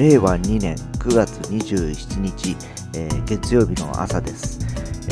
[0.00, 2.56] 令和2年9月27日、
[2.94, 4.58] えー、月曜日の朝です、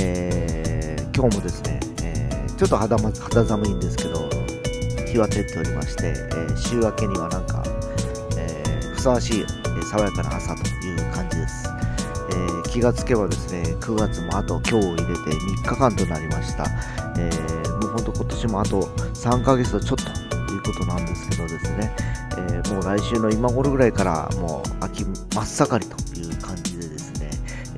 [0.01, 4.27] えー、今日もですね、えー、ちょっと肌肌寒いんですけど
[5.05, 7.63] 日は照っておりまして、え週明けにはなんか、
[8.37, 8.63] え
[8.95, 9.47] ふさわしい、え
[9.83, 11.69] 爽やかな朝という感じです、
[12.67, 16.65] え気がつけばですね9月もあと今日を入れて3日間となりました、
[17.19, 17.31] え
[17.83, 19.97] もうほんと今年もあと3ヶ月ちょっと
[20.49, 27.31] ということなんですけどですね、ー、もう来週の今頃ぐらいからもう秋真っ盛りという感じでですね、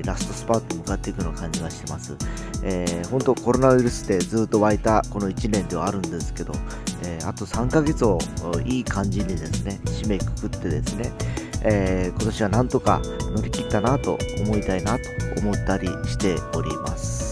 [0.04, 2.16] ラストスパートに向かっていくような感じがしてます。
[2.62, 6.52] えー、本当コロナウイルスでずっと湧いたこの1年ではあるんですけど、
[7.04, 8.18] えー、あと3ヶ月を
[8.64, 11.12] いい感じにですね、締めくくってですね、
[11.62, 13.00] えー、今年はなんとか
[13.34, 15.04] 乗り切ったなと思いたいなと
[15.40, 17.29] 思ったりしております。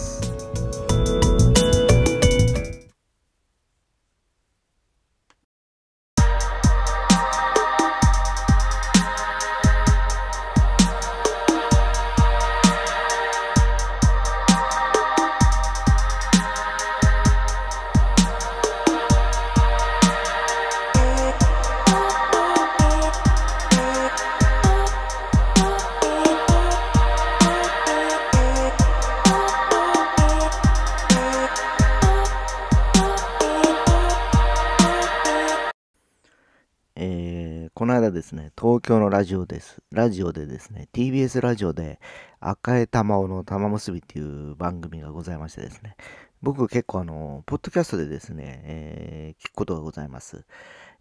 [38.09, 39.83] この間ですね、東京のラジオです。
[39.91, 41.99] ラジオでですね、TBS ラジオで
[42.39, 45.95] 赤江玉緒の玉結びっていう番組がございましてですね、
[46.41, 50.43] 僕結構あの、ポッドキャストでですね、えー、聞くことがございます。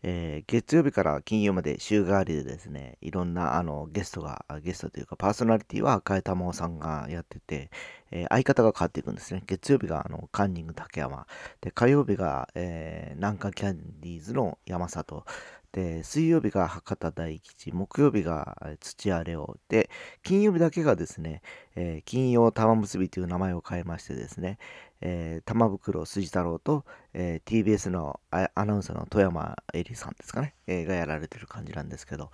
[0.03, 7.71] えー、月曜日から金曜まで週替わりでですね、いろんなあのゲストが、ゲストというかパーソナリティは赤江玉緒さんがやってて、
[8.11, 9.43] えー、相方が変わっていくんですね。
[9.47, 11.27] 月曜日があのカンニング竹山、
[11.61, 15.25] で火曜日が、えー、南海キャンディーズの山里、
[15.73, 19.91] で、水曜日が博多大吉、木曜日が土屋レオで、
[20.23, 21.43] 金曜日だけがですね、
[21.77, 24.59] えー、金曜玉結びという名前を変えましてですね、
[25.01, 32.31] えー、玉袋筋太郎と、えー、TBS のアナウンサーの富山恵里さんですかね、えー、がやられてる感じなんですけど、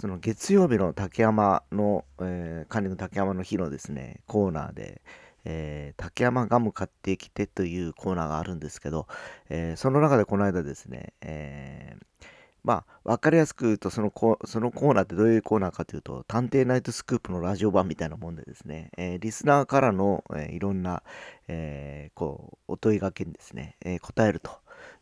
[0.00, 5.02] その月曜日の竹山の、えー、管理の竹山の日のですね、コーナーで、
[5.44, 9.06] えー、竹山ガム買ってきてというコーナーがあるんですけど、
[9.50, 21.02] えー、その中でこの間ですね、えーまあ、わかりやすく言うとそのコ、そのコーナーってどういうコーナーかというと、探偵ナイトスクープのラジオ版みたいなもんでですね、えー、リスナーからの、えー、いろんな、
[21.46, 24.50] えー、こう、お問いがけにですね、え答えると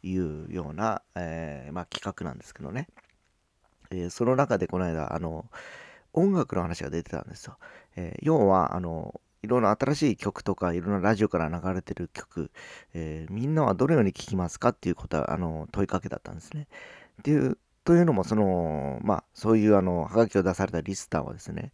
[0.03, 2.89] いうような、えまあ、企画なんですけどね。
[3.91, 5.47] えその中でこの間、あの、
[6.13, 7.59] 音楽の話が出てたんですよ。
[7.97, 12.51] え要は、あの、いろんな新しい曲とか、いろんなラジオから流れてる曲、
[12.95, 16.69] えみんなはどのように聴きますかっていうことは、あの、問いかけだったんですね。
[17.21, 21.73] っていう、というのも、その、まあ、そういう、あの、はがきを出されたリスターはですね、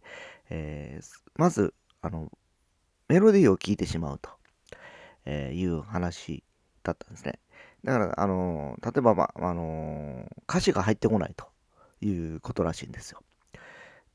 [0.49, 2.31] えー、まず、あの、
[3.07, 4.29] メロディーを聴いてしまうと、
[5.25, 6.43] えー、いう話
[6.83, 7.39] だったんですね。
[7.83, 11.47] だから、あの、例えば、まあ、あの、歌詞が入ってこないと
[12.01, 13.21] いうことらしいんですよ。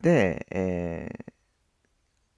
[0.00, 1.32] で、えー、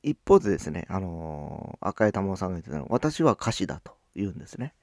[0.02, 4.74] 一方でですね、あの赤江玉緒さんが言ってたのは、私は歌詞だと言うんですね。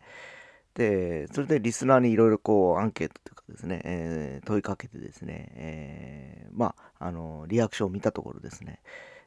[0.77, 8.79] で、それでリスナーにいろいろこうアンケートというかですね、えー、問いかけてですね、えー、まあ、あの、リアクションを見たところですね、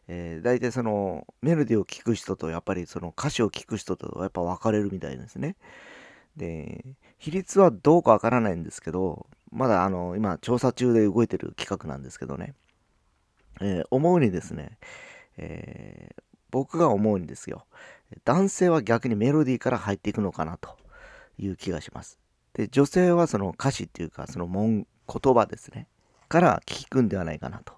[0.07, 5.57] えー、大体そのメロディーを聴く人とやっぱりその歌詞を聴く人とやっぱ分かれるみたいですね。
[6.37, 6.85] で、
[7.19, 12.55] 比率はどうかわからないんですけど、まだあの、今調査中で動いてる企画なんですけどね、
[13.61, 14.79] えー、思うにですね、
[15.37, 16.23] えー、
[16.53, 17.67] 僕が思うにですよ、
[18.25, 20.77] 男性は逆にメロディーから入っていくのかなと。
[21.41, 22.19] いう気がします。
[22.53, 25.89] で、女性はその歌詞っていうか、その文、言葉ですね、
[26.29, 27.73] から聞くんではないかなと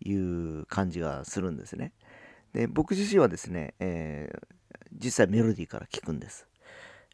[0.00, 1.92] いう感じがするんですね。
[2.52, 4.56] で、僕自身はですね、えー、
[4.92, 6.46] 実際メロディーから聞くんです。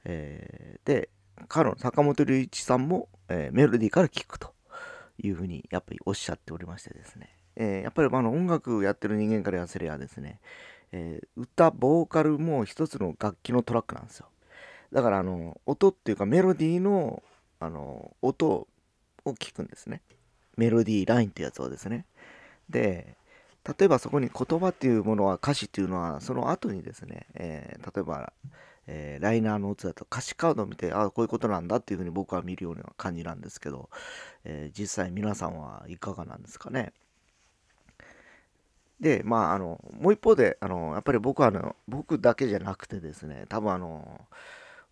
[0.04, 1.08] えー、で、
[1.48, 4.54] 彼の坂本龍一さんも、えー、メロディーから聞くと
[5.18, 10.40] いうふうにやっぱりおっしゃっておりましてですね、えー、やっぱりあの音楽やってる人間から言わせればですね、
[10.92, 14.28] えー、歌、ボーカルも一つの楽器のトラックなんですよ。
[14.92, 17.22] だからあの音っていうかメロディーの
[17.60, 18.66] あの音を
[19.32, 20.00] 聞くんですね。
[20.56, 22.06] メロディーラインってやつをですね。
[22.68, 23.16] で
[23.78, 28.32] 例えばそこに言葉っていうものは歌詞っていうのはその後にですね、えー、例えば、
[28.86, 33.90] えー、ライナーの音だと歌詞カードを見てああこういうことなんだっていうふうに僕は見るような感じなんですけど、
[34.44, 36.92] えー、実際皆さんはいかがなんですかね。
[38.98, 44.20] でまああのもう一方であのやっぱり僕はあの僕だけじゃなくてですね多分あの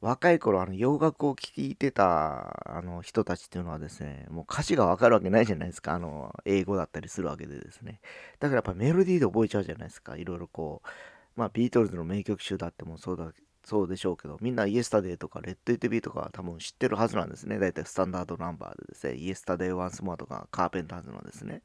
[0.01, 5.95] 若い頃あの洋楽を聴いてたあの人たちっていうのはですね、もう歌詞がわかるわけないじゃないですか。
[5.95, 8.01] あの、英語だったりするわけでですね。
[8.39, 10.17] だからやっぱメロディーで覚えちゃうじゃないですか。
[10.17, 10.89] いろいろこう、
[11.35, 13.33] まあビートルズの名曲集だってもそうだ
[13.65, 17.59] そうでしょうけど、みんな Yesterday とか Let It Be とか多分知ってるはずなんですね。
[17.59, 21.63] だいたいスタンダードナンバーでですね、 Yesterday Once More とかカーペンターズのですね。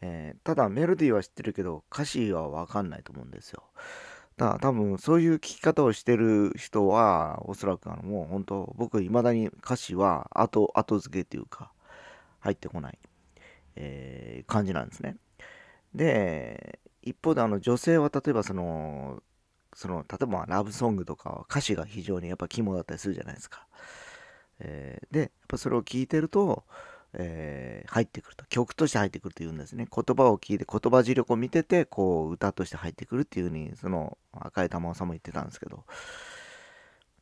[0.00, 3.62] えー、ただメロディーは知ってるけど歌詞はわかんないと思うんですよ。
[4.36, 11.70] だ多分そういう聞き方をしてる人はおそらくあのもう本当僕いまだに歌詞は後後付けっていうか
[12.40, 12.98] 入ってこない、
[13.76, 15.16] えー、感じなんですね。
[15.94, 19.22] で一方であの女性は例えばその
[19.74, 23.66] その例えばラブソングとかは歌詞が非常にやっぱ肝だったりするじゃないですか。
[24.60, 26.64] えー、でやっぱそれを聞いてると
[27.16, 35.84] えー、入ってくると曲として入ってくるというんですね言葉を聞いて言葉磁力を見ててこう歌として入ってくるっていうふうにその赤い玉緒さんも言ってたんですけど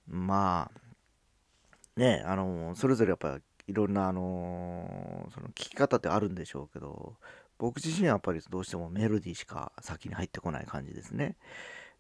[0.09, 7.15] まあねあのそれぞれやっぱりいろんなあのその聞き方ってあるんでしょうけど
[7.59, 11.37] 僕自身はやっぱりどうしてもメロディーしか先に入ってこない感じですね。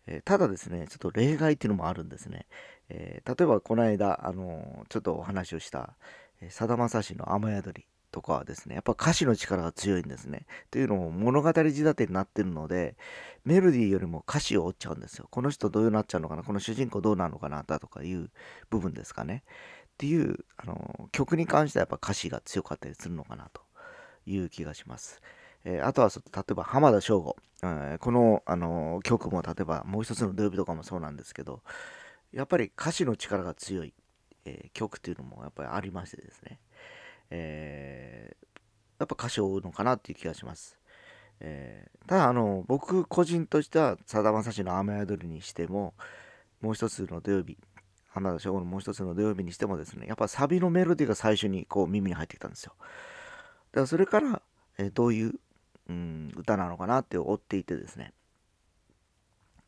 [0.06, 2.47] えー、ただですね、ちょっと例外っていうのもあるんですね。
[2.89, 5.94] えー、例えばこの間、あのちょっとお話をした、
[6.50, 10.47] さだまさしの雨宿りとかはですね、やっぱ歌詞の力が強いんですね。
[10.71, 12.97] というのも物語仕立てになってるので、
[13.44, 15.27] メロディーよりも歌詞を追っちゃうんですよ。
[15.31, 18.31] この人どうなっちゃうのかな、この主人公どうなのかな、だとかいう
[18.71, 19.44] 部分ですかね。
[19.47, 23.62] っていう、あの曲に関してはやっぱ歌詞が強かったりするのかなと
[24.27, 25.21] いう気がします。
[25.65, 31.62] えー、あとは例えば浜田省吾、えー、この、あの曲も例えばもう一つの土曜日とかもそうなんですけど
[32.33, 33.94] やっぱり歌詞の力が強い
[34.44, 36.59] えー、曲っていうのもやっぱりありましてですね、
[37.31, 38.47] えー、
[39.00, 40.79] やっぱ歌詞を追うのかなっていう気がします。
[41.41, 45.94] えー、ただあの僕個人としてはさだまさしの雨宿りにしても
[46.61, 47.59] もう一つの土曜日
[48.11, 52.75] 花田翔吾のもう一つの土曜日にしてもですねやっぱサビのメロディーが最初にこう耳に入ってきたんですよ。
[52.79, 54.43] だからそれから、
[54.79, 55.35] えー、どういう、
[55.89, 58.12] うん、歌なのかなって追っていてですね。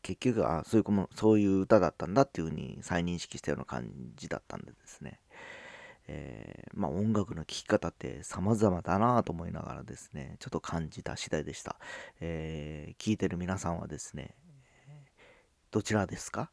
[0.05, 5.19] 結局はそういうもそういう歌だったんだっていうふうに再認識したような感じだったんでですね、
[6.07, 11.77] えー、まあ音楽の聴き方って様々だなと思いながらですねちょっと感じた次第でした、
[12.21, 14.35] えー、聞いてる皆さんはですね
[15.71, 16.51] どちらですか？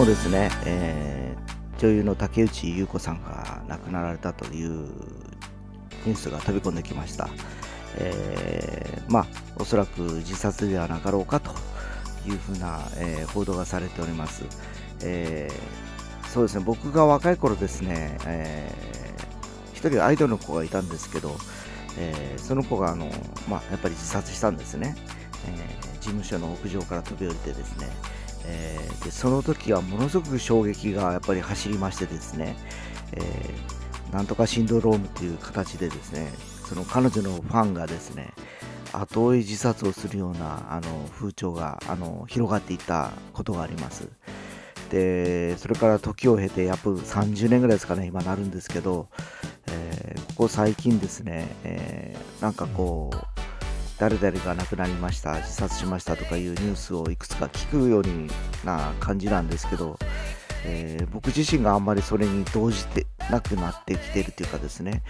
[0.00, 7.28] 昨日ですね、えー、女優の竹内優子さんが亡くなられたというニュースが飛び込んできました。
[7.98, 9.26] えー、まあ、
[9.56, 11.50] おそらく自殺ではなかろうかと
[12.26, 14.44] いうふうな、えー、報道がされております。
[15.02, 15.50] え、
[16.32, 21.36] そうですね、僕が若い頃ですね、えー、一人アイドルの子がいたんですけど、
[21.98, 23.04] え、その子があの、
[23.50, 24.96] まあ、やっぱり自殺したんですね、
[25.46, 27.90] え、事務所の屋上から飛び降りてですね、
[28.50, 32.56] えー、でその時はものすごく衝撃がやっぱり走りましてですね、
[33.12, 36.32] えー、なんとかシンドロームという形でですね
[36.68, 38.32] その彼女のファンがですね
[38.92, 44.08] 後追い自殺をするようなあの風潮があの広がっていったことがあります。
[44.90, 49.06] でそれから時を経てやっぱ30年ぐらいですかね今なるんですけど、
[49.68, 53.39] えー、ここ最近ですね、え、なんかこう
[54.00, 59.98] 誰々が亡くなりました自殺しましたとかいうニュースをいくつか聞くような感じなんですけど、
[60.64, 65.02] えー、僕自身があんまりそれに動じてなくなってきてるというかですね。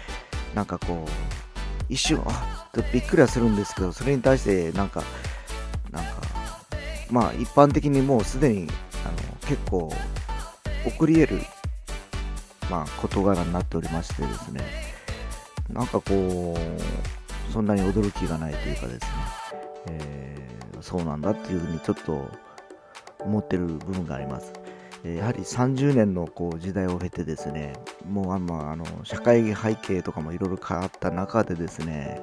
[0.53, 5.03] なんかこう一瞬あっびっくりはするんですけどそれに対してなんか
[5.89, 6.11] なんか
[7.09, 8.67] まあ一般的にもうすでに
[9.05, 9.89] あの結構
[10.83, 11.41] 起こり得る
[12.69, 14.61] まあ事柄になっておりましてですね。
[15.69, 17.20] なんかこう
[17.51, 18.99] そんなに驚きがないというかですね、
[19.87, 22.29] えー、そうなんだっていうふうにちょっと
[23.19, 24.53] 思ってる部分があります。
[25.03, 27.73] やはり30年のこう時代を経てですね、
[28.07, 32.21] もうあのあの社会背景とかもいろいろ変わった中でですね、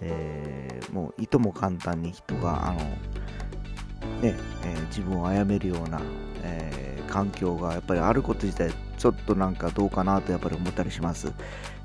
[0.00, 6.00] えー、もういとも簡単に人があの、ねえー、自分を殺めるような、
[6.44, 6.75] えー、
[7.16, 11.32] 環境がやっぱりあること自体ちょっとなんかどうかなとやっぱり思ったりします。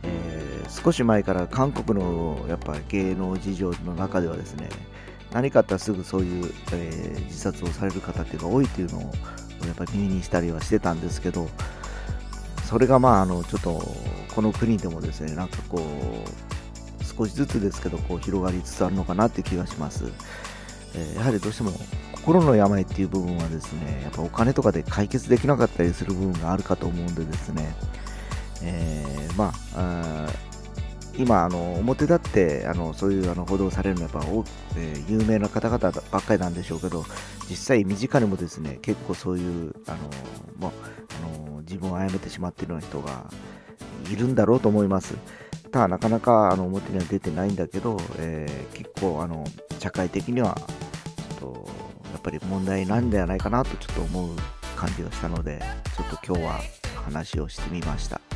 [0.03, 4.67] えー、少し前から韓国のやっぱ芸能事情の中ではですね
[5.31, 11.47] 何かあったらすぐそういう、えー、自殺をされる方っていうのが多いっていうのをやっぱり耳にしたりはしてたんですけど
[12.65, 13.79] それがまああのちょっと
[14.33, 20.05] この国でもですねなんかこう少しずつですけどこう広がりつつあるのかなっていう気がします、
[20.95, 21.71] えー、やはりどうしても
[22.21, 27.75] 心の病っていう部分はですねやっぱお金とかで解決できなかったりする部分があるかと思うんでですね、
[28.61, 30.29] えー、まあ
[31.17, 34.27] 今あの表立ってあのそういうあの報道されるのはやっぱ、
[34.77, 37.05] えー、有名な方々ばっかりなんでしょうけど
[37.49, 39.97] 実際身近にもですね結構そういうあの、
[40.59, 40.71] まあ、
[41.17, 43.29] あの自分を殺めてしまっているような人が
[44.11, 45.15] いるんだろうと思います。
[45.71, 49.45] ただなかなかあの表には出てないんだけど、えー、結構あの
[49.79, 50.59] 社会的には
[51.39, 51.80] ちょっと
[52.21, 54.35] っぱり問題なんではないかなとちょっと思う
[54.75, 55.59] 感じがしたので
[55.97, 56.59] ちょっと今日は
[57.03, 58.30] 話をしてみました。